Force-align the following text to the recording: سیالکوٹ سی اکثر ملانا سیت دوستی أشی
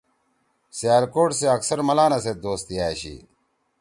سیالکوٹ 0.77 1.29
سی 1.39 1.45
اکثر 1.57 1.79
ملانا 1.87 2.17
سیت 2.23 2.37
دوستی 2.45 2.75
أشی 2.87 3.15